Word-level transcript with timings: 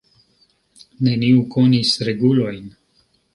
Neniu 1.07 1.43
konis 1.57 1.93
regulojn. 2.09 2.73